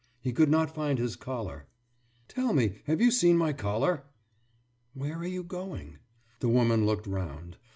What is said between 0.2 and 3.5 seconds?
could not find his collar. »Tell me, have you seen